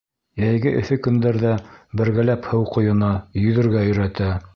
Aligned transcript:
Йәйге 0.43 0.71
эҫе 0.77 0.95
көндәрҙә 1.07 1.51
бергәләп 2.01 2.47
һыу 2.53 2.65
ҡойона, 2.77 3.11
йөҙөргә 3.43 3.85
өйрәтә. 3.91 4.33